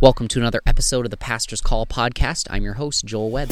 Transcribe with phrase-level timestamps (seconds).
[0.00, 2.48] Welcome to another episode of the Pastor's Call podcast.
[2.50, 3.50] I'm your host, Joel Webb.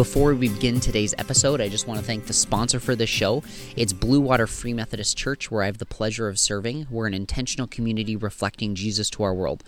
[0.00, 3.42] Before we begin today's episode, I just want to thank the sponsor for this show.
[3.76, 6.86] It's Blue Water Free Methodist Church, where I have the pleasure of serving.
[6.90, 9.62] We're an intentional community reflecting Jesus to our world.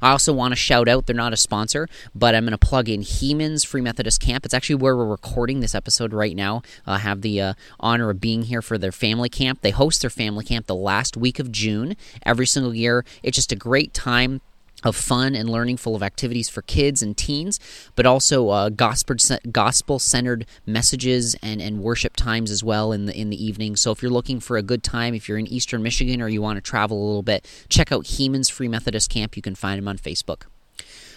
[0.00, 2.88] I also want to shout out, they're not a sponsor, but I'm going to plug
[2.88, 4.46] in Hemans Free Methodist Camp.
[4.46, 6.62] It's actually where we're recording this episode right now.
[6.86, 9.60] I have the uh, honor of being here for their family camp.
[9.60, 13.04] They host their family camp the last week of June every single year.
[13.22, 14.40] It's just a great time
[14.84, 17.58] of fun and learning full of activities for kids and teens,
[17.96, 23.30] but also uh, gospel centered messages and, and worship times as well in the in
[23.30, 23.76] the evening.
[23.76, 26.42] So if you're looking for a good time, if you're in Eastern Michigan or you
[26.42, 29.36] want to travel a little bit, check out Hemans Free Methodist Camp.
[29.36, 30.42] You can find him on Facebook.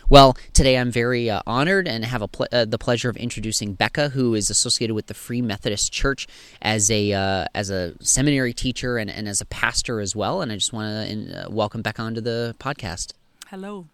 [0.09, 4.35] Well, today I'm very uh, honored and have uh, the pleasure of introducing Becca, who
[4.35, 6.27] is associated with the Free Methodist Church
[6.61, 10.41] as a uh, as a seminary teacher and, and as a pastor as well.
[10.41, 13.11] And I just want to uh, welcome Becca onto the podcast.
[13.49, 13.85] Hello.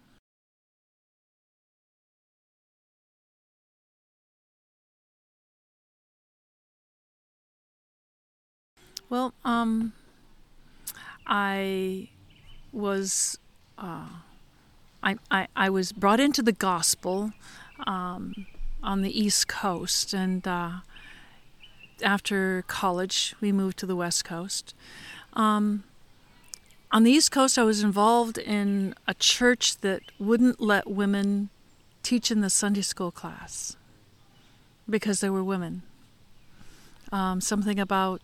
[9.08, 9.92] Well, um,
[11.24, 12.08] I
[12.72, 13.38] was,
[13.78, 14.08] uh,
[15.04, 17.32] I, I, I was brought into the gospel
[17.86, 18.46] um,
[18.82, 20.78] on the East Coast, and uh,
[22.02, 24.74] after college, we moved to the West Coast.
[25.34, 25.84] Um,
[26.90, 31.50] on the East Coast, I was involved in a church that wouldn't let women
[32.02, 33.76] teach in the Sunday school class
[34.88, 35.82] because they were women.
[37.10, 38.20] Um, something about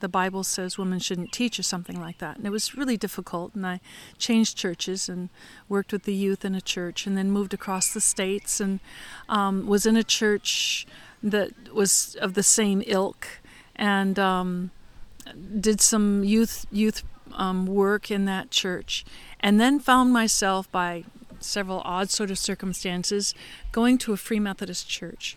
[0.00, 2.36] the Bible says women shouldn't teach or something like that.
[2.36, 3.54] And it was really difficult.
[3.54, 3.80] And I
[4.18, 5.28] changed churches and
[5.68, 8.80] worked with the youth in a church and then moved across the states and
[9.28, 10.86] um, was in a church
[11.22, 13.28] that was of the same ilk
[13.76, 14.70] and um,
[15.60, 17.02] did some youth youth
[17.34, 19.04] um, work in that church,
[19.40, 21.04] and then found myself by
[21.40, 23.34] several odd sort of circumstances
[23.72, 25.36] going to a Free Methodist church.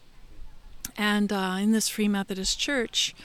[0.97, 3.15] And uh, in this Free Methodist church,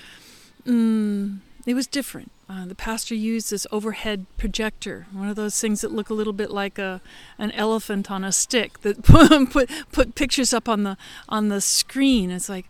[0.67, 2.31] mm, it was different.
[2.51, 6.33] Uh, the pastor used this overhead projector, one of those things that look a little
[6.33, 7.03] bit like a
[7.37, 10.97] an elephant on a stick that put put, put pictures up on the
[11.29, 12.31] on the screen.
[12.31, 12.67] It's like,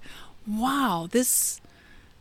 [0.49, 1.61] wow, this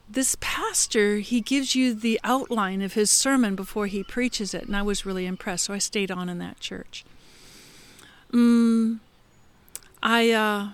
[0.09, 4.75] this pastor, he gives you the outline of his sermon before he preaches it, and
[4.75, 7.05] I was really impressed, so I stayed on in that church.
[8.33, 9.01] Um,
[10.01, 10.69] I uh,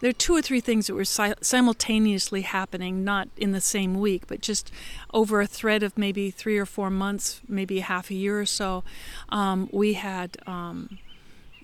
[0.00, 4.00] there are two or three things that were si- simultaneously happening, not in the same
[4.00, 4.72] week, but just
[5.14, 8.82] over a thread of maybe three or four months, maybe half a year or so.
[9.28, 10.98] Um, we had um,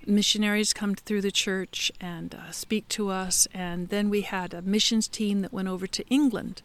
[0.08, 3.46] missionaries come through the church and uh, speak to us.
[3.52, 6.62] And then we had a missions team that went over to England,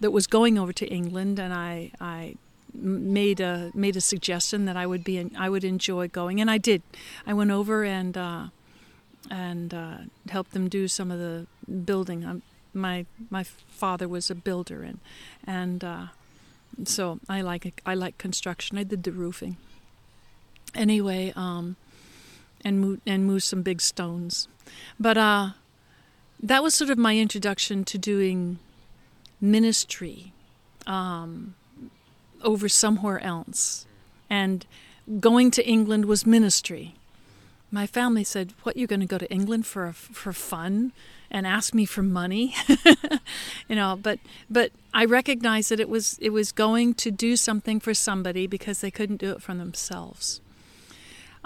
[0.00, 2.36] that was going over to England, and I, I
[2.74, 6.50] made a made a suggestion that I would be in, I would enjoy going, and
[6.50, 6.82] I did.
[7.26, 8.46] I went over and uh,
[9.30, 9.96] and uh,
[10.28, 11.46] helped them do some of the
[11.84, 12.24] building.
[12.24, 12.42] I'm,
[12.74, 14.98] my my father was a builder, and
[15.46, 16.06] and uh,
[16.84, 18.78] so I like I like construction.
[18.78, 19.56] I did the roofing.
[20.74, 21.76] Anyway, um,
[22.66, 24.48] and move, and move some big stones.
[24.98, 25.50] But uh,
[26.42, 28.58] that was sort of my introduction to doing
[29.40, 30.32] ministry
[30.84, 31.54] um,
[32.42, 33.86] over somewhere else.
[34.28, 34.66] And
[35.20, 36.96] going to England was ministry.
[37.70, 40.92] My family said, "What you're going to go to England for for fun?"
[41.28, 42.54] and ask me for money
[43.68, 47.80] you know but but i recognized that it was it was going to do something
[47.80, 50.40] for somebody because they couldn't do it for themselves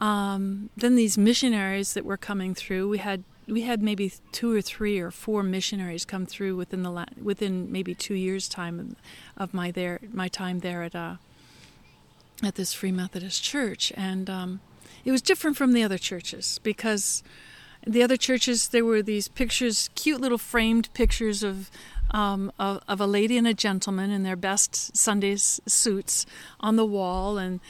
[0.00, 4.62] um, then these missionaries that were coming through, we had we had maybe two or
[4.62, 8.96] three or four missionaries come through within the within maybe two years time
[9.36, 11.16] of my there my time there at uh,
[12.42, 14.60] at this Free Methodist church, and um,
[15.04, 17.22] it was different from the other churches because
[17.86, 21.70] the other churches there were these pictures, cute little framed pictures of
[22.12, 26.26] um, of, of, a lady and a gentleman in their best Sunday suits
[26.58, 27.60] on the wall, and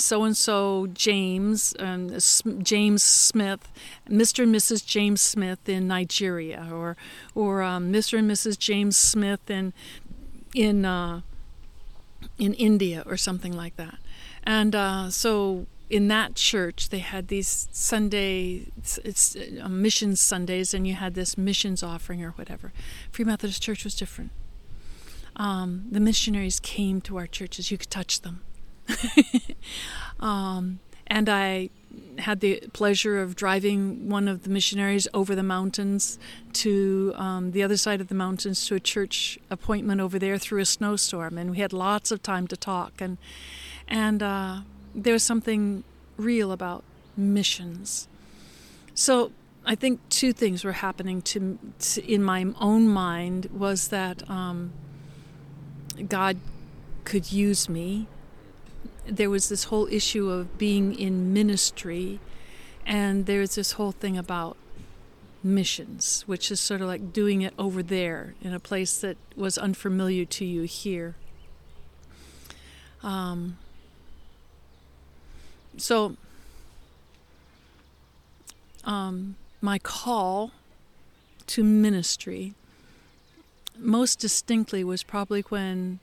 [0.00, 2.16] so and so James, um,
[2.62, 3.70] James Smith,
[4.08, 4.44] Mr.
[4.44, 4.86] and Mrs.
[4.86, 6.96] James Smith in Nigeria, or
[7.34, 8.18] or um, Mr.
[8.18, 8.58] and Mrs.
[8.58, 9.72] James Smith in
[10.54, 11.22] in uh,
[12.38, 13.98] in India, or something like that.
[14.44, 20.86] And uh, so in that church they had these Sunday it's, uh, missions Sundays, and
[20.86, 22.72] you had this missions offering or whatever.
[23.10, 24.30] Free Methodist Church was different.
[25.36, 28.42] Um, the missionaries came to our churches; you could touch them,
[30.20, 31.70] um, and I
[32.18, 36.18] had the pleasure of driving one of the missionaries over the mountains
[36.52, 40.60] to um, the other side of the mountains to a church appointment over there through
[40.60, 43.00] a snowstorm, and we had lots of time to talk.
[43.00, 43.18] and
[43.86, 44.60] And uh,
[44.94, 45.84] there was something
[46.16, 46.84] real about
[47.16, 48.08] missions.
[48.94, 49.32] So
[49.64, 54.72] I think two things were happening to, to in my own mind was that um,
[56.08, 56.36] God
[57.04, 58.06] could use me
[59.06, 62.20] there was this whole issue of being in ministry,
[62.86, 64.56] and there's this whole thing about
[65.42, 69.58] missions, which is sort of like doing it over there in a place that was
[69.58, 71.16] unfamiliar to you here.
[73.02, 73.58] Um,
[75.76, 76.16] so,
[78.84, 80.52] um, my call
[81.46, 82.54] to ministry
[83.78, 85.98] most distinctly was probably when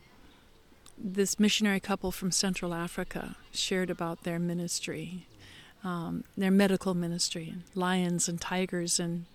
[0.98, 5.26] this missionary couple from Central Africa shared about their ministry,
[5.84, 9.26] um, their medical ministry, lions and tigers and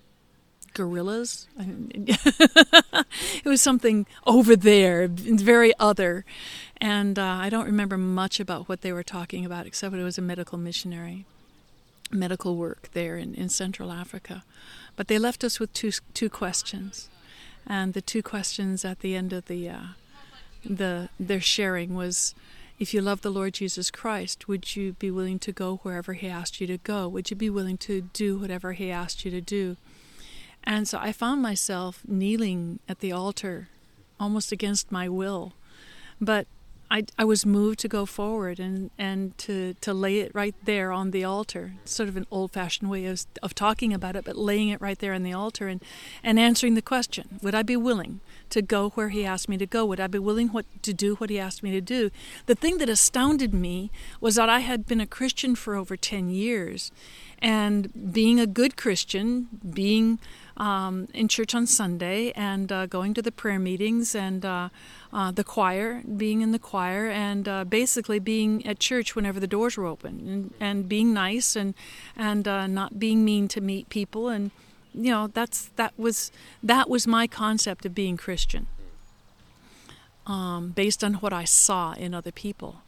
[0.76, 1.48] gorillas.
[1.58, 6.24] it was something over there, very other.
[6.76, 10.18] And uh, I don't remember much about what they were talking about, except it was
[10.18, 11.24] a medical missionary,
[12.10, 14.44] medical work there in, in Central Africa.
[14.96, 17.08] But they left us with two, two questions.
[17.66, 19.80] And the two questions at the end of the uh,
[20.64, 22.34] the their sharing was
[22.78, 26.28] if you love the Lord Jesus Christ, would you be willing to go wherever He
[26.28, 27.08] asked you to go?
[27.08, 29.76] Would you be willing to do whatever He asked you to do?
[30.66, 33.68] And so I found myself kneeling at the altar
[34.18, 35.52] almost against my will.
[36.20, 36.46] But
[36.90, 40.92] I, I was moved to go forward and, and to, to lay it right there
[40.92, 41.72] on the altar.
[41.84, 44.98] sort of an old fashioned way of, of talking about it, but laying it right
[44.98, 45.82] there on the altar and,
[46.22, 48.20] and answering the question Would I be willing
[48.50, 49.84] to go where He asked me to go?
[49.84, 52.10] Would I be willing what, to do what He asked me to do?
[52.46, 53.90] The thing that astounded me
[54.20, 56.92] was that I had been a Christian for over 10 years.
[57.40, 60.18] And being a good Christian, being
[60.56, 64.68] um, in church on Sunday and uh, going to the prayer meetings and uh,
[65.12, 69.46] uh, the choir, being in the choir, and uh, basically being at church whenever the
[69.46, 71.74] doors were open, and, and being nice and
[72.16, 74.50] and uh, not being mean to meet people, and
[74.94, 76.32] you know that's that was
[76.62, 78.66] that was my concept of being Christian,
[80.26, 82.82] um, based on what I saw in other people,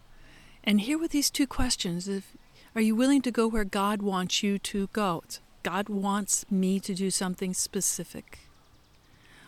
[0.64, 2.32] and here were these two questions: If
[2.78, 5.24] are you willing to go where God wants you to go?
[5.64, 8.38] God wants me to do something specific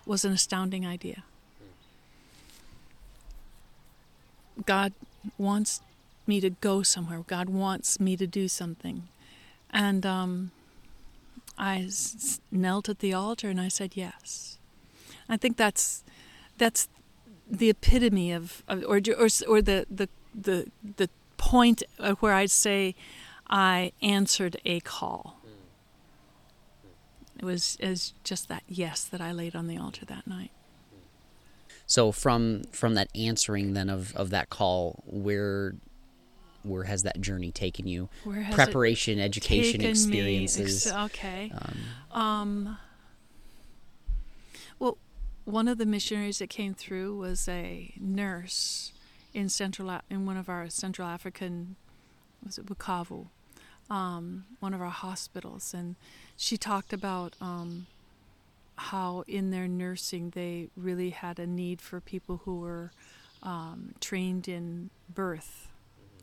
[0.04, 1.22] was an astounding idea.
[4.66, 4.94] God
[5.38, 5.80] wants
[6.26, 7.22] me to go somewhere.
[7.24, 9.06] God wants me to do something.
[9.70, 10.50] And um,
[11.56, 14.58] I s- knelt at the altar and I said yes.
[15.28, 16.02] I think that's
[16.58, 16.88] that's
[17.48, 21.08] the epitome of, of or, or or the the the the
[21.40, 21.82] point
[22.20, 22.94] where I'd say
[23.50, 25.40] I answered a call.
[27.38, 30.52] It was as just that yes that I laid on the altar that night.
[31.86, 35.74] So from from that answering then of, of that call, where
[36.62, 38.08] where has that journey taken you?
[38.52, 40.86] Preparation, education, experiences.
[40.86, 41.52] Ex- okay.
[42.12, 42.78] Um, um,
[44.78, 44.98] well,
[45.44, 48.92] one of the missionaries that came through was a nurse
[49.32, 51.76] in central in one of our Central African
[52.44, 53.28] was it Bukavu,
[53.90, 55.96] um, one of our hospitals, and
[56.36, 57.86] she talked about um,
[58.76, 62.92] how in their nursing they really had a need for people who were
[63.42, 65.68] um, trained in birth,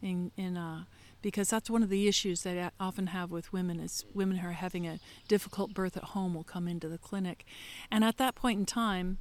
[0.01, 0.85] in in uh,
[1.21, 4.47] because that's one of the issues that I often have with women is women who
[4.47, 7.45] are having a difficult birth at home will come into the clinic,
[7.91, 9.17] and at that point in time,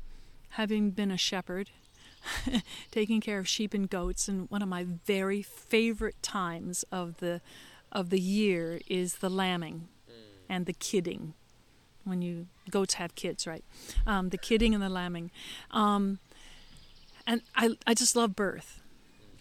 [0.51, 1.71] having been a shepherd.
[2.91, 7.41] taking care of sheep and goats and one of my very favorite times of the
[7.93, 9.89] of the year is the lambing
[10.49, 11.35] and the kidding.
[12.05, 13.65] When you goats have kids, right?
[14.07, 15.33] Um, the kidding and the lambing,
[15.73, 16.21] um,
[17.27, 18.81] and I I just love birth,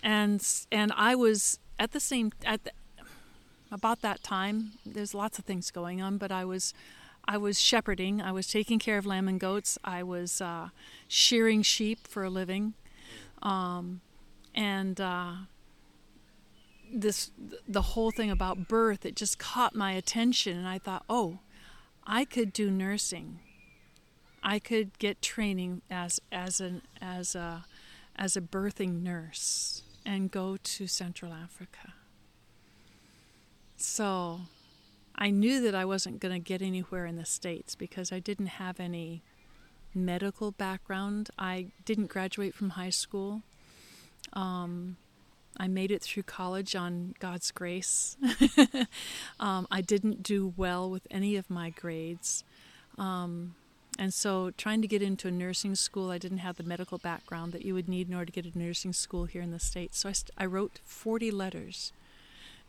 [0.01, 2.71] and and I was at the same at the,
[3.71, 4.71] about that time.
[4.83, 6.73] There's lots of things going on, but I was.
[7.27, 8.21] I was shepherding.
[8.21, 9.79] I was taking care of lamb and goats.
[9.83, 10.69] I was uh,
[11.07, 12.75] shearing sheep for a living,
[13.41, 14.01] um,
[14.53, 15.33] and uh,
[16.91, 17.31] this
[17.67, 21.39] the whole thing about birth it just caught my attention and I thought, "Oh,
[22.05, 23.39] I could do nursing.
[24.43, 27.65] I could get training as as an as a
[28.15, 31.93] as a birthing nurse and go to Central Africa."
[33.77, 34.41] So,
[35.15, 38.47] I knew that I wasn't going to get anywhere in the states because I didn't
[38.47, 39.21] have any
[39.93, 41.29] medical background.
[41.39, 43.41] I didn't graduate from high school.
[44.33, 44.97] Um,
[45.57, 48.17] I made it through college on God's grace.
[49.39, 52.43] um, I didn't do well with any of my grades.
[52.97, 53.55] Um,
[53.97, 57.53] and so, trying to get into a nursing school, I didn't have the medical background
[57.53, 59.99] that you would need in order to get a nursing school here in the States.
[59.99, 61.93] So, I, st- I wrote 40 letters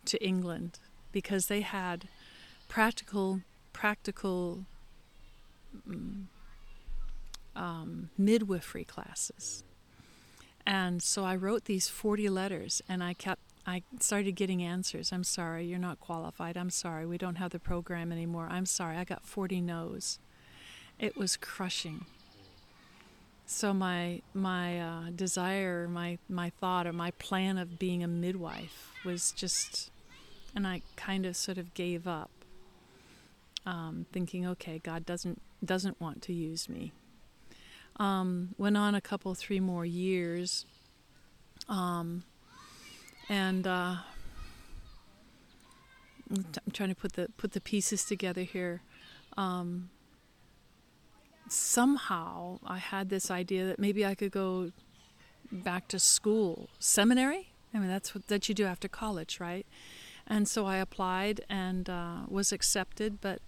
[0.05, 0.79] to England
[1.11, 2.07] because they had
[2.69, 3.41] practical,
[3.73, 4.67] practical
[5.89, 6.29] um,
[7.57, 9.65] um, midwifery classes.
[10.67, 15.13] And so I wrote these 40 letters and I kept I started getting answers.
[15.13, 16.57] I'm sorry, you're not qualified.
[16.57, 18.47] I'm sorry, we don't have the program anymore.
[18.49, 18.97] I'm sorry.
[18.97, 20.21] I got 40 no's.
[21.01, 22.07] It was crushing.
[23.45, 28.93] So my my uh, desire, my my thought, or my plan of being a midwife
[29.05, 29.91] was just,
[30.55, 32.31] and I kind of sort of gave up,
[33.65, 36.93] um, thinking, okay, God doesn't doesn't want to use me.
[37.99, 40.67] Um, went on a couple, three more years,
[41.69, 42.25] um,
[43.29, 43.97] and uh,
[46.31, 48.83] I'm trying to put the put the pieces together here.
[49.37, 49.91] Um,
[51.49, 54.73] somehow I had this idea that maybe I could go
[55.51, 57.49] back to school, seminary.
[57.73, 59.67] I mean, that's what that you do after college, right?
[60.27, 63.41] And so I applied and uh, was accepted, but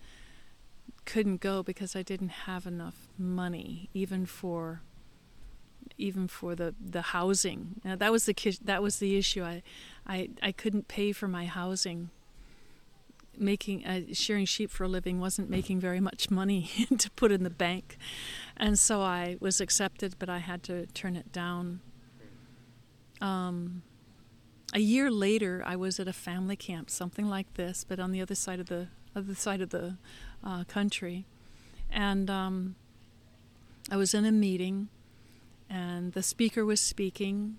[1.08, 4.82] couldn't go because I didn't have enough money, even for
[5.96, 7.80] even for the the housing.
[7.82, 9.42] Now, that was the that was the issue.
[9.42, 9.62] I
[10.06, 12.10] I I couldn't pay for my housing
[13.40, 17.42] making uh, shearing sheep for a living wasn't making very much money to put in
[17.42, 17.96] the bank,
[18.56, 21.80] and so I was accepted, but I had to turn it down.
[23.20, 23.82] Um,
[24.74, 28.20] a year later, I was at a family camp, something like this, but on the
[28.20, 28.88] other side of the
[29.18, 29.96] other side of the
[30.44, 31.24] uh, country,
[31.90, 32.74] and um,
[33.90, 34.88] I was in a meeting,
[35.68, 37.56] and the speaker was speaking,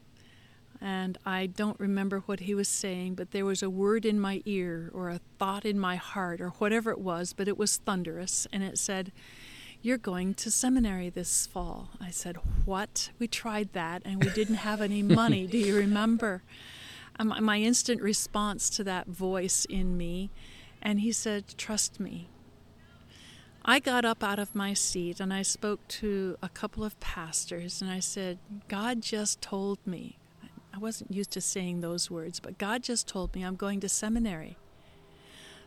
[0.82, 4.42] and I don't remember what he was saying, but there was a word in my
[4.46, 8.48] ear or a thought in my heart or whatever it was, but it was thunderous,
[8.54, 9.12] and it said,
[9.82, 11.90] You're going to seminary this fall.
[12.00, 13.10] I said, What?
[13.20, 15.48] We tried that and we didn't have any money.
[15.48, 16.44] Do you remember?
[17.20, 20.30] Um, my instant response to that voice in me,
[20.82, 22.30] and he said, Trust me.
[23.66, 27.82] I got up out of my seat and I spoke to a couple of pastors
[27.82, 30.18] and I said, God just told me
[30.74, 33.90] I wasn't used to saying those words, but God just told me I'm going to
[33.90, 34.56] seminary.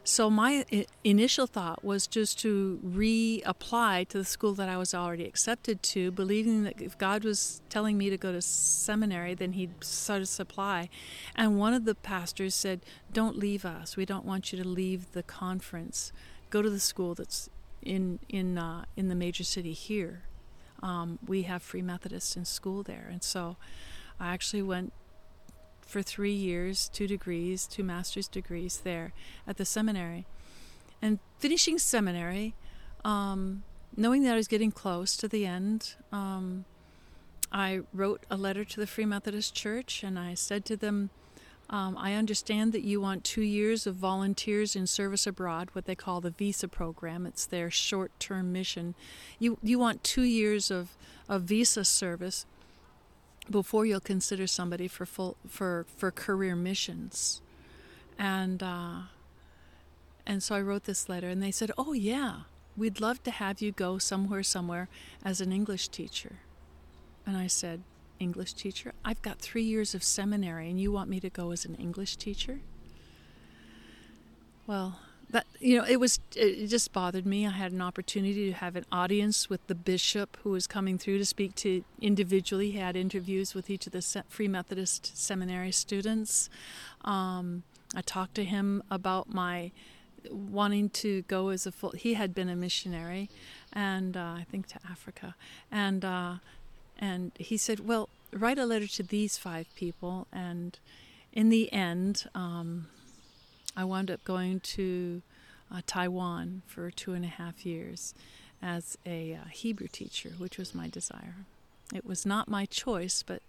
[0.04, 0.64] So my
[1.04, 6.11] initial thought was just to reapply to the school that I was already accepted to,
[6.11, 10.28] believing that if God was telling me to go to seminary, then He'd sort of
[10.28, 10.88] supply.
[11.37, 12.80] And one of the pastors said,
[13.12, 13.97] "Don't leave us.
[13.97, 16.12] We don't want you to leave the conference.
[16.50, 17.49] Go to the school that's
[17.80, 20.25] in in uh, in the major city here.
[20.82, 23.56] Um, we have Free Methodists in school there." And so
[24.18, 24.92] I actually went
[25.92, 29.12] for three years, two degrees, two master's degrees there
[29.46, 30.25] at the seminary.
[31.02, 32.54] And finishing seminary,
[33.04, 33.62] um,
[33.94, 36.64] knowing that I was getting close to the end, um,
[37.52, 41.11] I wrote a letter to the Free Methodist Church and I said to them,
[41.68, 45.94] um, I understand that you want two years of volunteers in service abroad, what they
[45.94, 47.26] call the visa program.
[47.26, 48.94] It's their short term mission.
[49.38, 50.96] You, you want two years of,
[51.28, 52.46] of visa service
[53.50, 57.40] before you'll consider somebody for full for for career missions.
[58.18, 59.02] And uh,
[60.26, 62.42] and so I wrote this letter and they said oh yeah
[62.76, 64.88] we'd love to have you go somewhere somewhere
[65.25, 66.37] as an English teacher.
[67.26, 67.82] And I said
[68.18, 68.92] English teacher?
[69.04, 72.16] I've got 3 years of seminary and you want me to go as an English
[72.16, 72.61] teacher?
[74.66, 75.00] Well
[75.32, 77.46] that you know it was it just bothered me.
[77.46, 81.18] I had an opportunity to have an audience with the bishop who was coming through
[81.18, 82.70] to speak to individually.
[82.70, 86.48] He had interviews with each of the free methodist seminary students.
[87.04, 89.70] Um, i talked to him about my
[90.30, 93.28] wanting to go as a full he had been a missionary
[93.72, 95.34] and uh, i think to africa.
[95.70, 96.34] And uh,
[96.98, 100.78] and he said well write a letter to these five people and
[101.32, 102.86] in the end um,
[103.76, 105.23] I wound up going to
[105.73, 108.14] uh, Taiwan for two and a half years
[108.62, 111.47] as a uh, Hebrew teacher, which was my desire.
[111.95, 113.43] It was not my choice, but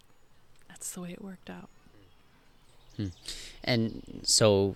[0.68, 1.68] that's the way it worked out.
[2.96, 3.06] Hmm.
[3.62, 4.74] And so,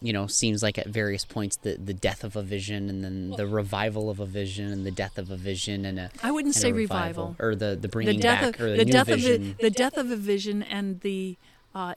[0.00, 3.30] you know, seems like at various points the, the death of a vision and then
[3.30, 6.54] the revival of a vision and the death of a vision and a I wouldn't
[6.54, 8.92] say revival, revival, or the the bringing the death back of, or the, the new
[8.92, 9.32] death vision.
[9.32, 11.36] of the, the death of a vision and the
[11.74, 11.94] uh,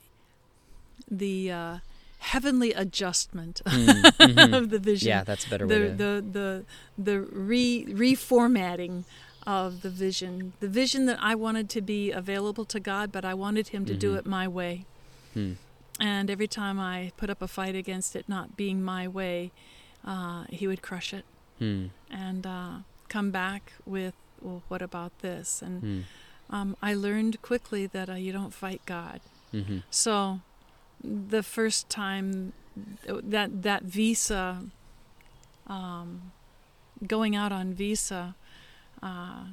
[1.10, 1.78] the uh,
[2.30, 4.02] heavenly adjustment Mm,
[4.34, 4.56] mhm.
[4.58, 5.08] of the vision.
[5.08, 5.94] Yeah, that's a better the, way to.
[6.02, 6.48] the the
[7.08, 9.04] the re reformatting
[9.46, 10.52] of the vision.
[10.60, 13.94] The vision that I wanted to be available to God, but I wanted Him to
[13.96, 14.18] do Mhm.
[14.18, 14.84] it my way.
[15.34, 15.52] Hmm.
[16.00, 19.50] And every time I put up a fight against it not being my way,
[20.04, 21.24] uh, he would crush it
[21.58, 21.86] Hmm.
[22.10, 22.74] and uh,
[23.08, 25.60] come back with, well, what about this?
[25.62, 26.00] And Hmm.
[26.56, 29.20] um, I learned quickly that uh, you don't fight God.
[29.52, 29.78] Mm-hmm.
[29.90, 30.40] So
[31.02, 32.52] the first time
[33.06, 34.64] that that visa,
[35.66, 36.32] um,
[37.06, 38.34] going out on visa,
[39.02, 39.46] uh,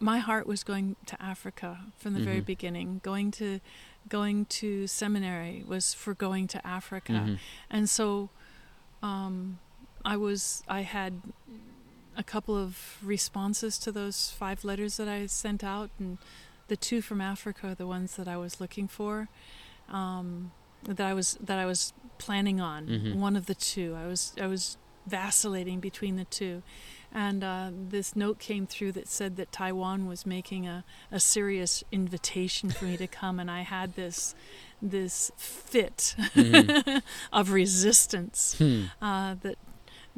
[0.00, 2.46] my heart was going to Africa from the very Mhm.
[2.46, 3.00] beginning.
[3.02, 3.60] Going to
[4.08, 7.38] going to seminary was for going to Africa, Mhm.
[7.70, 8.30] and so
[9.02, 9.58] um,
[10.04, 11.20] I was I had
[12.16, 16.18] a couple of responses to those five letters that I sent out, and
[16.68, 19.28] the two from Africa are the ones that I was looking for.
[19.88, 20.52] Um,
[20.84, 23.16] that I was that I was planning on Mhm.
[23.16, 23.94] one of the two.
[23.94, 24.76] I was I was
[25.06, 26.62] vacillating between the two,
[27.12, 31.84] and uh, this note came through that said that Taiwan was making a, a serious
[31.92, 34.34] invitation for me to come, and I had this
[34.82, 37.02] this fit Mhm.
[37.32, 38.84] of resistance Hmm.
[39.02, 39.58] uh, that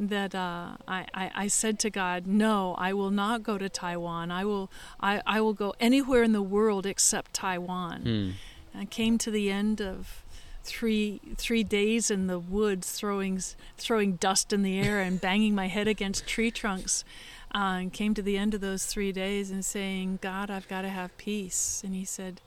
[0.01, 4.31] that uh, I, I, I said to God, no, I will not go to Taiwan.
[4.31, 4.71] I will
[5.01, 8.03] I, I will go anywhere in the world except Taiwan.
[8.03, 8.31] Hmm.
[8.79, 10.23] I came to the end of
[10.63, 13.41] three three days in the woods, throwing
[13.77, 17.05] throwing dust in the air and banging my head against tree trunks.
[17.55, 20.83] Uh, and came to the end of those three days and saying, God, I've got
[20.83, 21.81] to have peace.
[21.83, 22.43] And He said,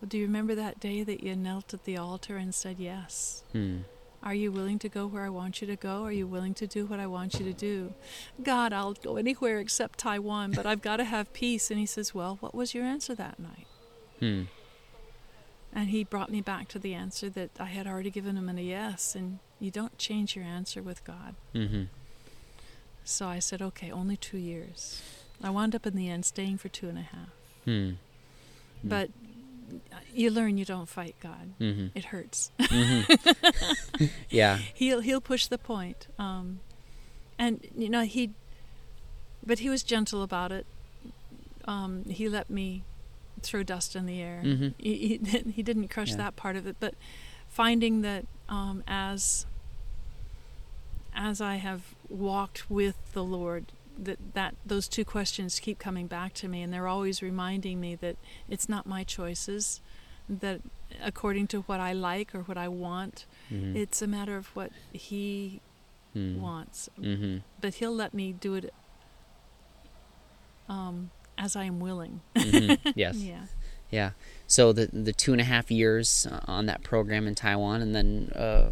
[0.00, 3.44] Well, do you remember that day that you knelt at the altar and said yes?
[3.52, 3.78] Hmm.
[4.22, 6.02] Are you willing to go where I want you to go?
[6.02, 7.94] Are you willing to do what I want you to do?
[8.42, 11.70] God, I'll go anywhere except Taiwan, but I've got to have peace.
[11.70, 13.66] And he says, Well, what was your answer that night?
[14.20, 14.42] Hmm.
[15.76, 18.54] And he brought me back to the answer that I had already given him a
[18.54, 19.14] yes.
[19.14, 21.34] And you don't change your answer with God.
[21.54, 21.82] Mm-hmm.
[23.04, 25.02] So I said, Okay, only two years.
[25.44, 27.28] I wound up in the end staying for two and a half.
[27.66, 27.90] Hmm.
[28.82, 29.10] But
[30.14, 31.52] you learn you don't fight God.
[31.60, 31.86] Mm-hmm.
[31.94, 32.50] It hurts.
[32.58, 34.04] Mm-hmm.
[34.30, 34.58] yeah.
[34.72, 36.06] he'll he'll push the point.
[36.18, 36.60] Um,
[37.38, 38.32] and you know he,
[39.44, 40.64] but he was gentle about it.
[41.66, 42.82] Um, he let me
[43.42, 44.42] throw dust in the air.
[44.44, 44.74] Mhm.
[44.78, 46.16] He, he he didn't crush Yeah.
[46.18, 46.94] that part of it, but
[47.48, 49.46] finding that um, as
[51.14, 56.34] as I have walked with the Lord, that that those two questions keep coming back
[56.34, 58.16] to me, and they're always reminding me that
[58.48, 59.80] it's not my choices,
[60.28, 60.60] that
[61.02, 63.76] according to what I like or what I want, Mm-hmm.
[63.76, 65.60] it's a matter of what he
[66.12, 66.40] Hmm.
[66.40, 67.38] wants, Mm-hmm.
[67.60, 68.72] but he'll let me do it
[70.68, 72.20] um, as I am willing.
[72.34, 72.90] Mm-hmm.
[72.94, 73.16] Yes.
[73.16, 73.42] Yeah.
[73.90, 74.10] Yeah.
[74.46, 77.94] So the the two and a half years uh, on that program in Taiwan, and
[77.94, 78.70] then uh,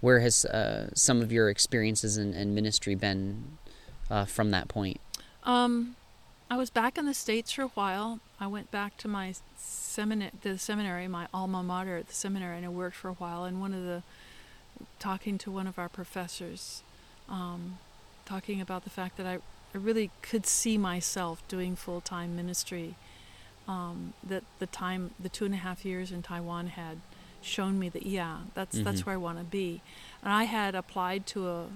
[0.00, 3.58] where has uh, some of your experiences in, in ministry been
[4.10, 5.00] uh, from that point?
[5.44, 5.96] Um,
[6.50, 8.20] I was back in the states for a while.
[8.38, 12.66] I went back to my seminary, the seminary, my alma mater at the seminary, and
[12.66, 13.44] I worked for a while.
[13.44, 14.02] And one of the
[14.98, 16.82] talking to one of our professors,
[17.28, 17.78] um,
[18.24, 19.38] talking about the fact that I,
[19.76, 22.94] I really could see myself doing full time ministry.
[23.68, 27.00] Um, that the time, the two and a half years in Taiwan had
[27.42, 29.06] shown me that yeah, that's that's Mhm.
[29.06, 29.82] where I want to be.
[30.22, 31.66] And I had applied to a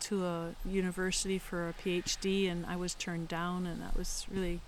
[0.00, 4.60] to a university for a PhD, and I was turned down, and that was really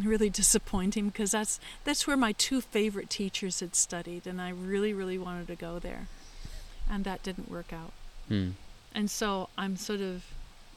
[0.00, 4.94] really disappointing because that's that's where my two favorite teachers had studied, and I really
[4.94, 6.06] really wanted to go there,
[6.88, 7.92] and that didn't work out.
[8.28, 8.50] Hmm.
[8.94, 10.24] And so I'm sort of,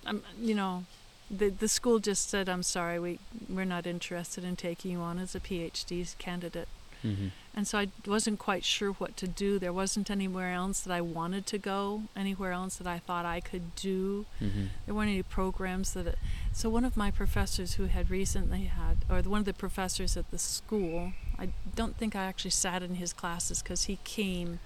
[0.06, 0.86] I'm you know,
[1.30, 5.20] the the school just said I'm sorry we we're not interested in taking you on
[5.20, 6.68] as a PhD candidate.
[7.04, 7.28] Mm-hmm.
[7.56, 9.60] And so I wasn't quite sure what to do.
[9.60, 13.40] There wasn't anywhere else that I wanted to go, anywhere else that I thought I
[13.40, 14.26] could do.
[14.42, 14.66] Mm-hmm.
[14.86, 16.16] There weren't any programs that.
[16.52, 20.30] so one of my professors who had recently had, or one of the professors at
[20.32, 24.60] the school, I don't think I actually sat in his classes because he came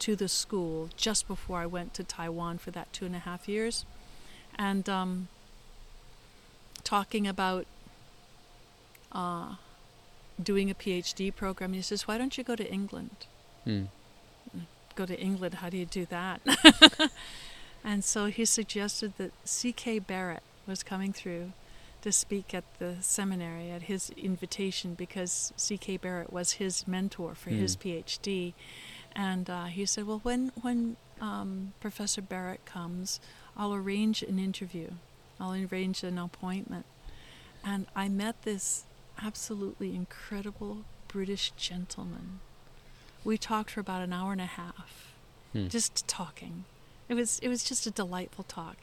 [0.00, 3.48] to the school just before I went to Taiwan for that two and a half
[3.48, 3.84] years,
[4.58, 5.28] and um,
[6.82, 7.66] talking about.
[9.12, 9.54] Uh,
[10.42, 11.72] doing a PhD program.
[11.72, 13.26] He says, "Why don't you go to England?
[13.62, 13.84] Hmm.
[14.96, 15.54] Go to England?
[15.56, 16.40] How do you do that?"
[17.84, 20.00] and so he suggested that C.K.
[20.00, 21.52] Barrett was coming through
[22.02, 25.98] to speak at the seminary at his invitation because C.K.
[25.98, 27.88] Barrett was his mentor for his Hmm.
[27.88, 28.52] PhD.
[29.14, 33.20] And uh, he said, "Well, when when um, Professor Barrett comes,
[33.56, 34.90] I'll arrange an interview.
[35.40, 36.86] I'll arrange an appointment."
[37.62, 38.84] And I met this
[39.22, 42.40] absolutely incredible British gentleman.
[43.24, 45.14] We talked for about an hour and a half,
[45.52, 45.68] Hmm.
[45.68, 46.64] just talking.
[47.08, 48.76] It was it was just a delightful talk.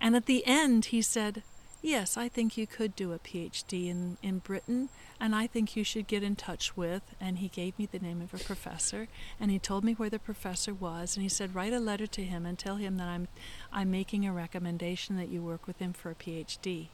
[0.00, 1.42] And at the end, he said,
[1.84, 4.88] yes, I think you could do a PhD in, in Britain,
[5.20, 7.02] and I think you should get in touch with.
[7.20, 9.06] And he gave me the name of a professor,
[9.38, 12.24] and he told me where the professor was, and he said, write a letter to
[12.24, 13.28] him and tell him that I'm,
[13.72, 16.86] I'm making a recommendation that you work with him for a PhD.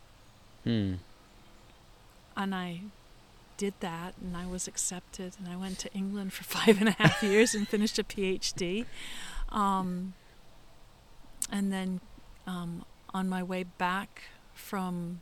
[0.64, 0.94] Hmm.
[2.36, 2.80] And I
[3.56, 6.92] did that, and I was accepted, and I went to England for five and a
[6.92, 8.86] half years and finished a PhD.
[9.50, 10.14] Um,
[11.50, 12.00] and then
[12.46, 14.24] um, on my way back
[14.60, 15.20] from,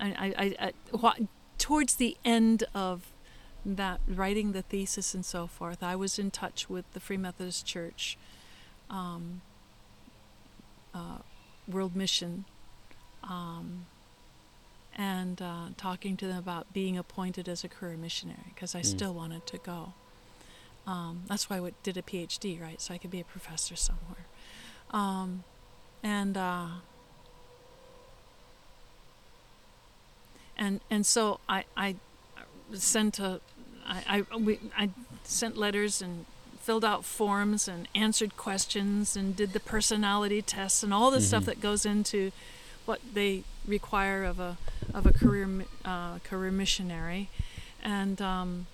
[0.00, 3.12] I, I, I, towards the end of
[3.64, 7.64] that writing the thesis and so forth, I was in touch with the Free Methodist
[7.64, 8.18] Church,
[8.90, 9.42] um,
[10.94, 11.18] uh,
[11.68, 12.44] World Mission,
[13.22, 13.86] um,
[14.96, 18.86] and uh, talking to them about being appointed as a career missionary because I mm.
[18.86, 19.94] still wanted to go.
[20.86, 22.80] Um, that's why I did a PhD, right?
[22.80, 24.26] So I could be a professor somewhere.
[24.90, 25.44] Um,
[26.02, 26.66] and uh,
[30.56, 31.96] and and so I I
[32.72, 33.40] sent a
[33.86, 34.90] I I, we, I
[35.24, 36.26] sent letters and
[36.60, 41.26] filled out forms and answered questions and did the personality tests and all the mm-hmm.
[41.26, 42.32] stuff that goes into
[42.86, 44.56] what they require of a
[44.92, 45.48] of a career
[45.84, 47.28] uh, career missionary,
[47.82, 48.66] and um,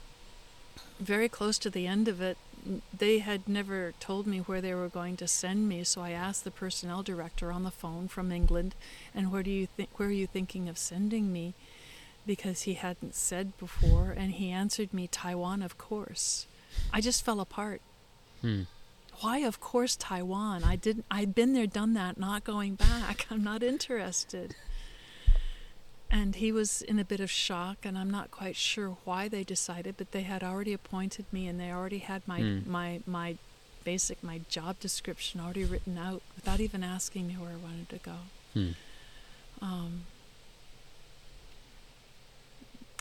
[0.98, 2.36] very close to the end of it,
[2.96, 5.84] they had never told me where they were going to send me.
[5.84, 8.74] So I asked the personnel director on the phone from England,
[9.14, 11.54] and where do you think where are you thinking of sending me?
[12.26, 16.46] Because he hadn't said before, and he answered me Taiwan, of course.
[16.92, 17.80] I just fell apart.
[18.40, 18.62] Hmm
[19.20, 20.64] why of course Taiwan?
[20.64, 23.26] I didn't I'd been there, done that, not going back.
[23.30, 24.54] I'm not interested.
[26.10, 29.44] And he was in a bit of shock and I'm not quite sure why they
[29.44, 32.66] decided, but they had already appointed me and they already had my mm.
[32.66, 33.36] my my
[33.84, 37.98] basic my job description already written out without even asking me where I wanted to
[37.98, 38.16] go.
[38.56, 38.74] Mm.
[39.62, 40.02] Um,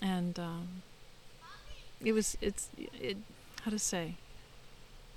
[0.02, 0.68] and um,
[2.04, 3.18] it was it's it
[3.64, 4.16] how to say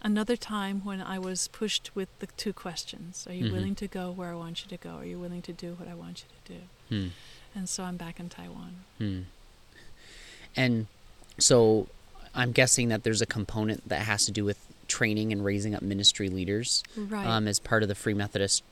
[0.03, 3.55] another time when I was pushed with the two questions Are you mm-hmm.
[3.55, 4.97] willing to go where I want you to go?
[4.97, 6.61] Are you willing to do what I want you to do?
[6.89, 7.09] Hmm.
[7.55, 8.77] And so I'm back in Taiwan.
[8.99, 9.21] Hmm.
[10.57, 10.87] And
[11.39, 11.89] so
[12.35, 15.83] I'm guessing that there's a component that has to do with training and raising up
[15.83, 17.27] ministry leaders right.
[17.27, 18.63] um, as part of the Free Methodist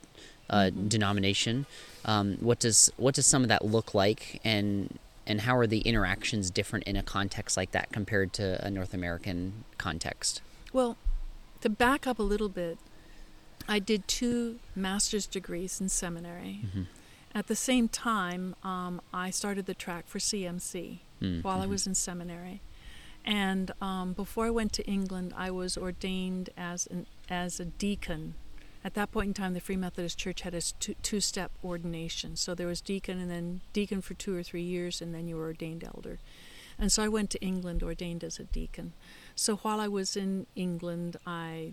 [0.48, 0.88] uh, mm-hmm.
[0.88, 1.66] denomination.
[2.04, 5.80] Um, what does what does some of that look like, and and how are the
[5.80, 10.40] interactions different in a context like that compared to a North American context?
[10.72, 10.96] Well,
[11.60, 12.78] to back up a little bit,
[13.68, 16.60] I did two master's degrees in seminary.
[16.64, 16.82] Mm-hmm.
[17.34, 21.40] At the same time, um, I started the track for CMC mm-hmm.
[21.40, 22.60] while I was in seminary.
[23.24, 28.34] And um, before I went to England, I was ordained as an as a deacon.
[28.82, 30.62] At that point in time, the Free Methodist Church had a
[31.02, 32.36] two step ordination.
[32.36, 35.36] So there was deacon, and then deacon for two or three years, and then you
[35.36, 36.18] were ordained elder.
[36.78, 38.94] And so I went to England ordained as a deacon.
[39.34, 41.72] So while I was in England, I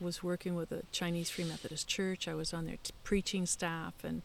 [0.00, 2.26] was working with a Chinese Free Methodist Church.
[2.26, 4.22] I was on their t- preaching staff and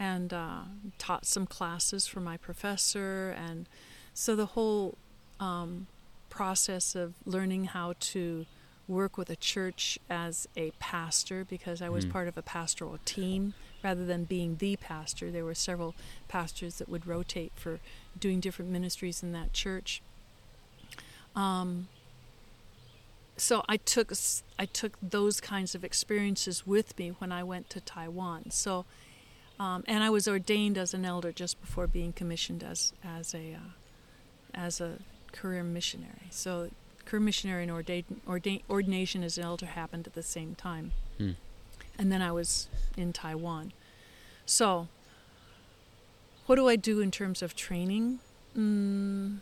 [0.00, 0.62] and uh,
[0.98, 3.36] taught some classes for my professor.
[3.38, 3.68] And
[4.14, 4.96] so the whole
[5.38, 5.86] um,
[6.30, 8.46] process of learning how to
[8.88, 12.10] work with a church as a pastor, because I was mm.
[12.10, 15.30] part of a pastoral team rather than being the pastor.
[15.30, 15.94] There were several
[16.28, 17.78] pastors that would rotate for
[18.18, 20.02] doing different ministries in that church.
[21.36, 21.88] Um,
[23.36, 24.12] so I took
[24.58, 28.50] I took those kinds of experiences with me when I went to Taiwan.
[28.50, 28.84] So,
[29.60, 33.52] um, and I was ordained as an elder just before being commissioned as as a
[33.52, 33.70] uh,
[34.54, 34.98] as a
[35.32, 36.28] career missionary.
[36.30, 36.70] So,
[37.04, 40.92] career missionary and ordain, ordain, ordination as an elder happened at the same time.
[41.18, 41.32] Hmm.
[41.98, 43.74] And then I was in Taiwan.
[44.46, 44.88] So,
[46.46, 48.20] what do I do in terms of training?
[48.56, 49.40] Mm,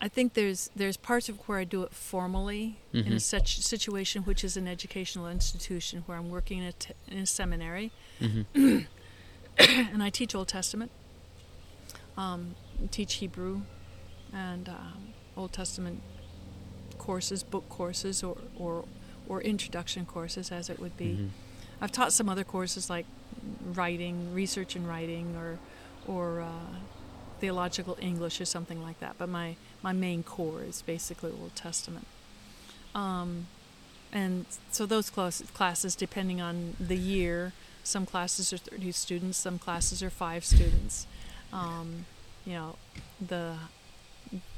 [0.00, 3.06] I think there's there's parts of where I do it formally mm-hmm.
[3.06, 6.94] in a such situation, which is an educational institution where I'm working in a, t-
[7.08, 8.80] in a seminary, mm-hmm.
[9.58, 10.92] and I teach Old Testament,
[12.16, 12.54] um,
[12.92, 13.62] teach Hebrew,
[14.32, 16.00] and um, Old Testament
[16.98, 18.84] courses, book courses, or or
[19.28, 21.06] or introduction courses, as it would be.
[21.06, 21.26] Mm-hmm.
[21.80, 23.06] I've taught some other courses like
[23.72, 25.58] writing, research and writing, or
[26.06, 26.76] or uh,
[27.40, 29.16] theological English or something like that.
[29.18, 32.06] But my, my main core is basically Old Testament.
[32.94, 33.46] Um,
[34.12, 37.52] and so those class, classes, depending on the year,
[37.84, 41.06] some classes are 30 students, some classes are five students.
[41.52, 42.06] Um,
[42.44, 42.76] you know,
[43.20, 43.56] the,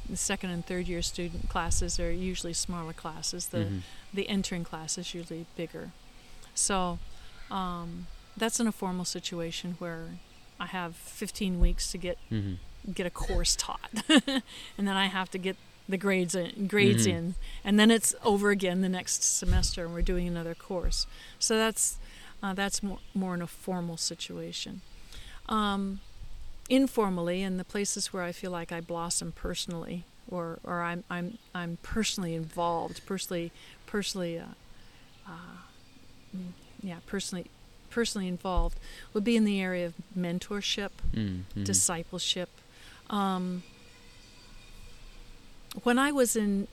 [0.08, 3.48] the second and third year student classes are usually smaller classes.
[3.48, 3.78] The mm-hmm.
[4.12, 5.90] the entering class is usually bigger.
[6.54, 6.98] So,
[7.50, 10.18] um, that's in a formal situation where
[10.58, 12.54] I have 15 weeks to get hmm
[12.94, 14.42] get a course taught, and
[14.88, 15.56] then I have to get
[15.88, 17.10] the grades in, grades Mhm.
[17.10, 21.06] in, and then it's over again the next semester, and we're doing another course.
[21.38, 21.96] So that's
[22.42, 24.80] uh, that's more more in a formal situation.
[25.48, 26.00] Um,
[26.68, 31.38] informally, in the places where I feel like I blossom personally, or or I'm I'm
[31.54, 33.50] I'm personally involved, personally
[33.86, 34.44] personally, uh,
[35.26, 36.38] uh,
[36.82, 37.46] yeah, personally
[37.90, 38.78] personally involved,
[39.12, 42.48] would be in the area of mentorship mm discipleship.
[43.10, 43.62] Um,
[45.82, 46.66] when I was in,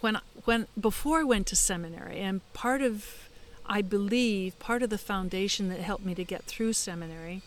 [0.00, 3.28] when when before I went to seminary, and part of,
[3.66, 7.42] I believe, part of the foundation that helped me to get through seminary,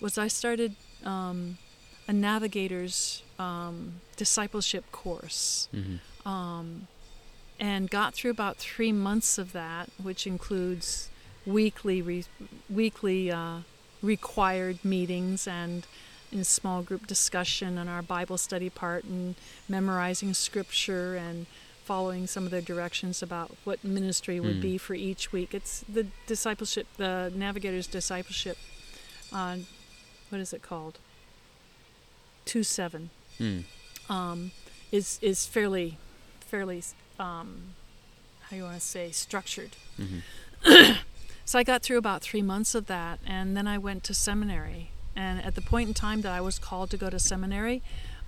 [0.00, 1.58] was I started um,
[2.08, 5.68] a navigator's um, discipleship course.
[5.70, 6.86] Hmm um,
[7.58, 11.10] and got through about three months of that, which includes
[11.46, 12.24] weekly re-
[12.68, 13.58] weekly uh,
[14.02, 15.86] required meetings and
[16.32, 19.34] in small group discussion on our Bible study part and
[19.68, 21.46] memorizing scripture and
[21.84, 24.60] following some of their directions about what ministry would Hmm.
[24.60, 25.52] be for each week.
[25.54, 28.56] It's the discipleship, the navigator's discipleship.
[29.32, 29.58] Uh,
[30.28, 30.98] what is it called?
[32.44, 33.64] Two seven Mm.
[34.08, 34.50] um,
[34.92, 35.98] is is fairly
[36.40, 36.82] fairly
[37.18, 37.74] um,
[38.42, 39.76] how do you want to say structured.
[39.96, 40.18] hmm
[41.44, 44.90] So I got through about three months of that, and then I went to seminary.
[45.20, 47.78] And at the point in time that I was called to go to seminary,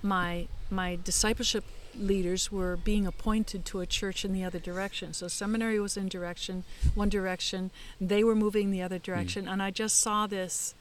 [0.01, 1.63] my my discipleship
[2.11, 5.13] leaders were being appointed to a church in the other direction.
[5.13, 6.55] So seminary was in direction,
[6.95, 7.61] one direction.
[8.11, 10.75] They were moving the other direction, and I just saw this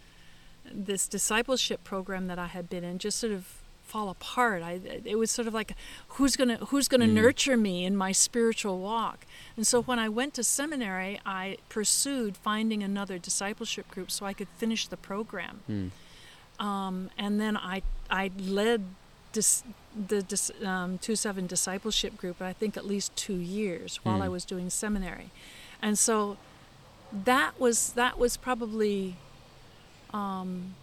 [0.90, 3.44] this discipleship program that I had been in just sort of
[3.92, 4.61] fall apart.
[4.70, 4.72] I
[5.14, 5.70] it was sort of like
[6.14, 7.20] who's gonna who's gonna Mm.
[7.22, 9.18] nurture me in my spiritual walk.
[9.57, 14.35] And so when I went to seminary, I pursued finding another discipleship group so I
[14.38, 15.55] could finish the program.
[15.68, 15.90] Mm.
[16.59, 18.83] Um, and then I I led
[19.33, 19.65] dis,
[20.09, 22.41] the dis, um, two seven discipleship group.
[22.43, 24.33] I think at least two years while I Mm.
[24.33, 25.31] was doing seminary,
[25.81, 26.37] and so
[27.25, 29.17] that was that was probably
[30.15, 30.75] um,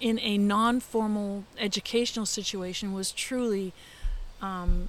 [0.00, 3.72] in a non-formal educational situation was truly
[4.40, 4.88] um,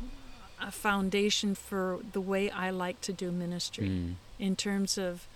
[0.59, 4.15] a foundation for the way I like to do ministry Mm.
[4.39, 5.27] in terms of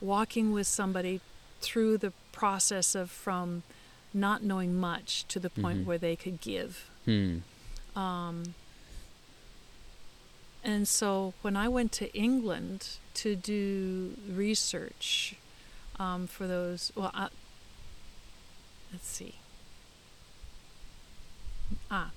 [0.00, 1.20] walking with somebody
[1.60, 3.62] through the process of from
[4.14, 5.84] not knowing much to the point Mhm.
[5.84, 6.90] where they could give.
[7.06, 7.42] Mm.
[7.96, 8.54] Um,
[10.64, 15.34] and so when I went to England to do research
[15.98, 17.28] um, for those, well, I,
[18.92, 19.34] let's see.
[21.90, 22.10] Ah,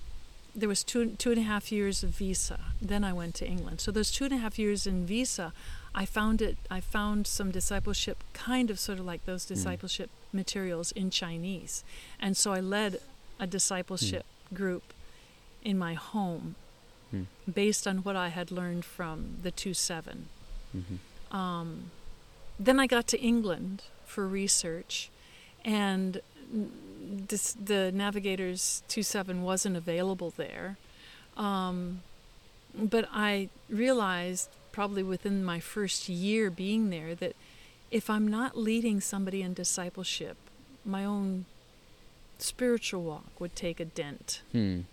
[0.55, 2.59] there was two two and a half years of visa.
[2.81, 3.79] Then I went to England.
[3.81, 5.53] So those two and a half years in visa,
[5.95, 6.57] I found it.
[6.69, 11.83] I found some discipleship, kind of sort of like those discipleship materials in Chinese,
[12.19, 12.99] and so I led
[13.39, 14.83] a discipleship group
[15.63, 16.55] in my home
[17.11, 17.23] Hmm.
[17.53, 20.27] based on what I had learned from the two seven.
[20.71, 21.91] hmm Um,
[22.59, 25.09] then I got to England for research,
[25.65, 26.21] and
[27.27, 30.77] this, the Navigators 27 wasn't available there.
[31.37, 32.01] Um,
[32.73, 37.35] but I realized, probably within my first year being there, that
[37.89, 40.37] if I'm not leading somebody in discipleship,
[40.85, 41.45] my own
[42.37, 44.85] spiritual walk would take a dent Mm.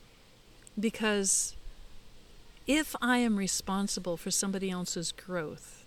[0.79, 1.55] because
[2.67, 5.87] if I am responsible for somebody else's growth,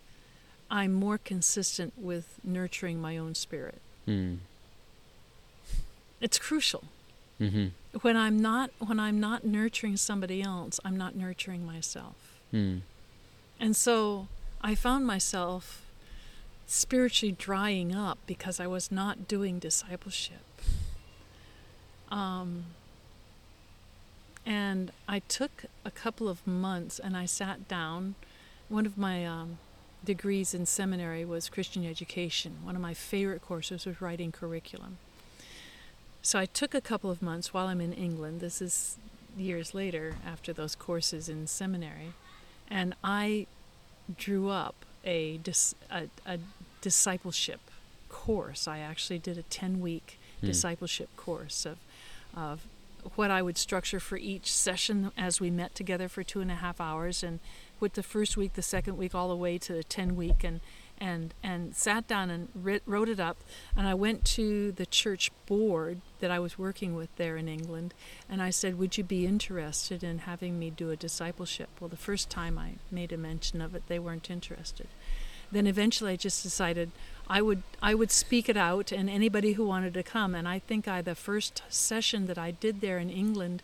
[0.71, 3.79] I'm more consistent with nurturing my own spirit.
[4.07, 4.39] Mm.
[6.21, 6.83] It's crucial.
[7.39, 7.67] hmm
[8.01, 12.39] When I'm not when I'm not nurturing somebody else, I'm not nurturing myself.
[12.53, 12.81] Mm.
[13.59, 14.27] And so
[14.61, 15.85] I found myself
[16.67, 20.61] spiritually drying up because I was not doing discipleship.
[22.09, 22.65] Um,
[24.45, 28.15] and I took a couple of months and I sat down.
[28.69, 29.57] One of my um,
[30.03, 32.57] degrees in seminary was Christian education.
[32.63, 34.97] One of my favorite courses was writing curriculum.
[36.21, 38.41] So I took a couple of months while I'm in England.
[38.41, 38.97] This is
[39.37, 42.13] years later after those courses in seminary.
[42.69, 43.47] And I
[44.17, 46.37] drew up a, dis- a, a
[46.81, 47.59] discipleship
[48.09, 48.67] course.
[48.67, 50.47] I actually did a 10 week Hmm.
[50.47, 51.77] discipleship course of,
[52.35, 52.65] of
[53.15, 56.55] what I would structure for each session as we met together for two and a
[56.55, 57.39] half hours, and
[57.79, 60.59] with the first week, the second week, all the way to the 10 week, and
[61.01, 63.37] and and sat down and writ, wrote it up.
[63.75, 67.93] And I went to the church board that I was working with there in England,
[68.29, 71.97] and I said, "Would you be interested in having me do a discipleship?" Well, the
[71.97, 74.87] first time I made a mention of it, they weren't interested.
[75.53, 76.91] then eventually I just decided
[77.27, 80.33] I would I would speak it out, and anybody who wanted to come.
[80.33, 83.61] And I think I the first session that I did there in England,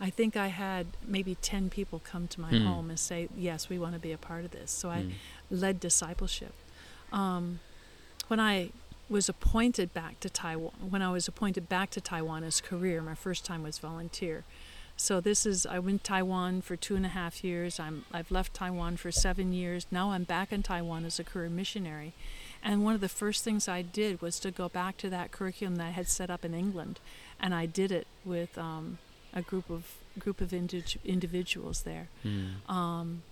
[0.00, 2.66] I think I had maybe ten people come to my Hmm.
[2.66, 5.12] home and say, "Yes, we want to be a part of this." So I Mm.
[5.50, 6.54] led discipleship.
[7.12, 7.60] Um,
[8.28, 8.70] when I
[9.08, 13.00] was appointed back to Taiwan, when I was appointed back to Taiwan as a career,
[13.02, 14.44] my first time was volunteer.
[14.96, 17.78] So this is I went to Taiwan for two and a half years.
[17.78, 19.86] I'm I've left Taiwan for seven years.
[19.90, 22.12] Now I'm back in Taiwan as a career missionary.
[22.62, 25.76] And one of the first things I did was to go back to that curriculum
[25.76, 26.98] that I had set up in England,
[27.38, 28.98] and I did it with um,
[29.32, 32.08] a group of group of indi- individuals there.
[32.24, 32.68] Mm.
[32.68, 33.22] Um,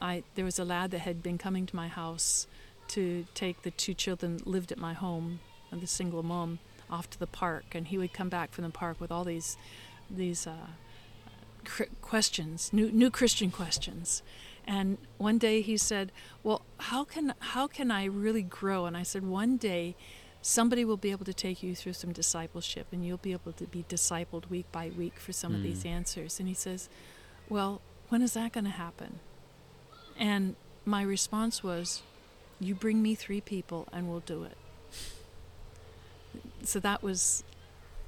[0.00, 2.46] I there was a lad that had been coming to my house
[2.88, 6.58] to take the two children that lived at my home and the single mom
[6.90, 9.56] off to the park, and he would come back from the park with all these
[10.10, 10.68] these uh,
[12.00, 14.22] questions, new new Christian questions.
[14.66, 19.02] And one day he said, "Well, how can how can I really grow?" And I
[19.02, 19.94] said, "One day."
[20.40, 23.66] Somebody will be able to take you through some discipleship, and you'll be able to
[23.66, 25.64] be discipled week by week for some of Mm.
[25.64, 26.38] these answers.
[26.38, 26.88] And he says,
[27.48, 29.18] Well, when is that going to happen?
[30.18, 32.02] And my response was,
[32.60, 34.56] You bring me three people and we'll do it.
[36.64, 37.44] So that was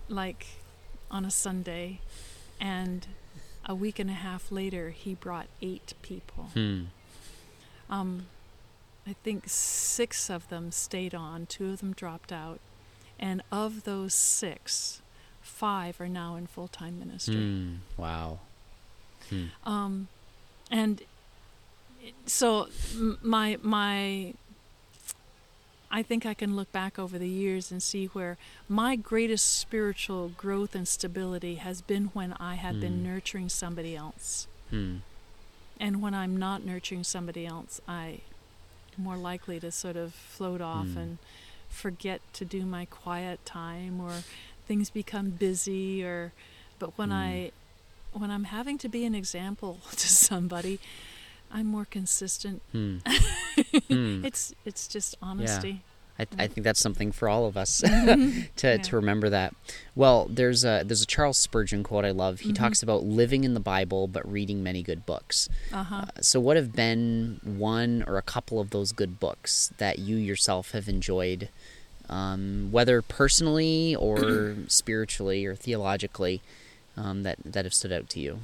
[0.09, 0.47] like
[1.11, 2.01] on a Sunday.
[2.61, 3.07] And
[3.65, 6.51] a week and a half later, he brought eight people.
[6.55, 6.85] Hmm.
[7.89, 8.27] Um,
[9.07, 12.61] I think six of them stayed on, two of them dropped out.
[13.19, 15.03] And of those six,
[15.43, 17.35] five are now in full time ministry.
[17.35, 17.75] Hmm.
[17.97, 18.41] Wow.
[19.29, 19.47] Hmm.
[19.65, 20.09] Um,
[20.71, 21.03] and
[22.27, 22.69] so
[23.23, 24.35] my my
[25.93, 30.29] I think I can look back over the years and see where my greatest spiritual
[30.37, 33.03] growth and stability has been when I have been Mm.
[33.03, 34.47] nurturing somebody else.
[34.71, 34.99] Hmm.
[35.81, 38.21] And when I'm not nurturing somebody else, I
[38.97, 40.97] am more likely to sort of float off Mm.
[40.97, 41.19] and
[41.69, 44.23] forget to do my quiet time or
[44.69, 46.33] things become busy or
[46.79, 47.15] but when Mm.
[47.15, 47.53] I
[48.13, 50.79] when I'm having to be an example to somebody,
[51.53, 52.63] I'm more consistent.
[52.73, 52.99] Hmm.
[53.89, 54.25] Hmm.
[54.25, 55.83] It's it's just honesty.
[56.19, 58.49] I, I think that's something for all of us Mhm.
[58.57, 58.77] to, Yeah.
[58.79, 59.55] to remember that.
[59.95, 62.41] Well, there's a there's a Charles Spurgeon quote I love.
[62.41, 62.57] He Mhm.
[62.57, 65.49] talks about living in the Bible but reading many good books.
[65.73, 65.95] Uh-huh.
[66.17, 70.17] Uh, so, what have been one or a couple of those good books that you
[70.17, 71.49] yourself have enjoyed,
[72.09, 76.41] um, whether personally or spiritually or theologically,
[76.97, 78.39] um, that that have stood out to you?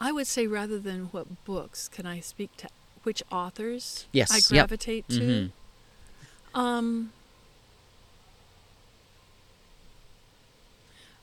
[0.00, 2.68] I would say rather than what books, can I speak to
[3.02, 4.68] which authors Yes, I yep.
[4.68, 5.20] gravitate to?
[5.20, 5.52] Mhm.
[6.54, 7.12] Um,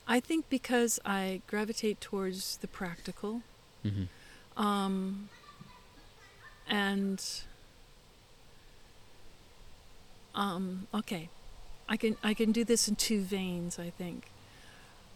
[0.06, 3.42] I think because I gravitate towards the practical,
[3.84, 4.08] Mhm.
[4.56, 5.28] um,
[6.66, 7.22] and
[10.34, 11.28] um, okay,
[11.88, 13.78] I can I can do this in two veins.
[13.78, 14.30] I think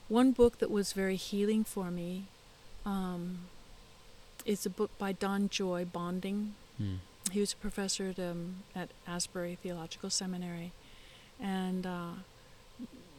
[0.08, 2.26] one book that was very healing for me
[2.84, 3.40] um,
[4.44, 6.54] is a book by Don Joy, Bonding.
[6.76, 6.96] Hmm.
[7.32, 10.72] He was a professor at, um, at Asbury Theological Seminary,
[11.38, 12.12] and uh,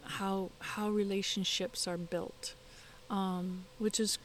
[0.04, 2.54] how how relationships are built,
[3.10, 4.18] um, which is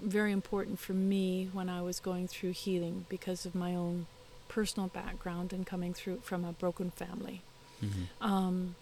[0.00, 4.06] very important for me when I was going through healing because of my own
[4.48, 7.42] personal background and coming through from a broken family.
[7.82, 8.06] Mhm.
[8.20, 8.74] Um,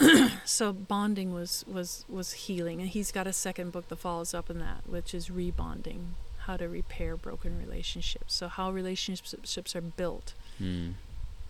[0.44, 4.50] so bonding was, was, was healing, and he's got a second book that follows up
[4.50, 6.12] on that, which is rebonding,
[6.46, 8.34] how to repair broken relationships.
[8.34, 10.90] So how relationships are built, Hmm.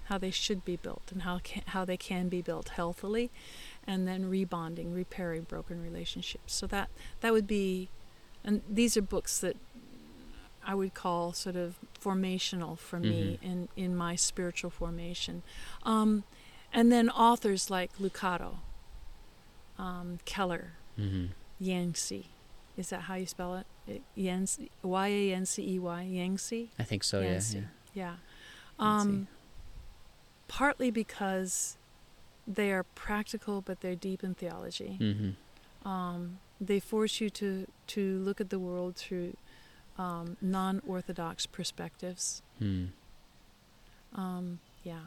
[0.05, 3.31] how they should be built, and how can, how they can be built healthily,
[3.87, 6.53] and then rebonding, repairing broken relationships.
[6.55, 6.89] So that
[7.21, 7.89] that would be,
[8.45, 9.57] and these are books that
[10.67, 15.43] I would call sort of formational for me in in my spiritual formation.
[15.85, 16.25] Um,
[16.73, 18.57] and then authors like Lucado,
[19.79, 21.31] um, Keller, Mhm.
[21.59, 22.27] Yancey.
[22.77, 23.67] Is that how you spell it?
[24.83, 26.71] Y A N C E Y, Yancey?
[26.79, 27.21] I think so.
[27.21, 27.41] Yeah.
[27.53, 27.61] Yeah.
[27.95, 28.17] Yeah.
[28.79, 29.27] Um,
[30.49, 31.77] partly because
[32.47, 34.97] they are practical, but they're deep in theology.
[35.01, 35.35] Mhm.
[35.87, 39.37] Um, they force you to, to look at the world through
[39.99, 42.43] um, non orthodox perspectives.
[44.15, 45.07] Um, yeah.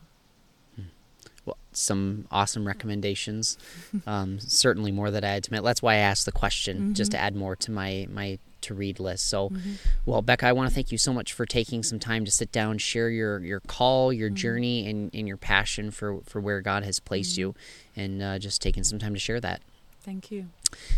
[1.45, 3.57] Well, some awesome recommendations.
[4.07, 5.63] um, certainly more that I had to admit.
[5.63, 7.15] That's why I asked the question, just Mhm.
[7.15, 9.27] to add more to my my to read list.
[9.27, 9.77] So, Mhm.
[10.05, 12.49] well, Becca, I want to thank you so much for taking some time to sit
[12.53, 14.35] down, share your your call, your Mhm.
[14.35, 17.37] journey, and, and your passion for for where God has placed Mhm.
[17.39, 17.55] you,
[17.95, 19.61] and uh, just taking some time to share that.
[20.01, 20.47] Thank you.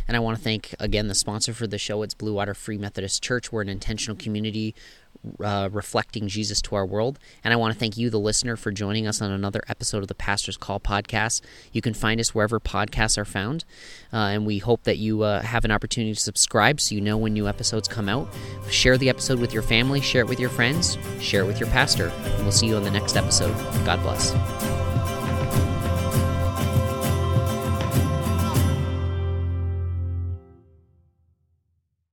[0.08, 2.02] And I want to thank again the sponsor for the show.
[2.04, 3.52] It's Blue Water Free Methodist Church.
[3.52, 4.76] We're an intentional community
[5.44, 7.20] uh, reflecting Jesus to our world.
[7.44, 10.08] And I want to thank you, the listener, for joining us on another episode of
[10.08, 11.42] the Pastor's Call podcast.
[11.72, 13.66] You can find us wherever podcasts are found.
[14.14, 17.18] Uh, and we hope that you uh, have an opportunity to subscribe so you know
[17.18, 18.28] when new episodes come out.
[18.70, 21.70] Share the episode with your family, share it with your friends, share it with your
[21.70, 22.10] pastor.
[22.10, 23.54] And we'll see you on the next episode.
[23.86, 24.85] God bless.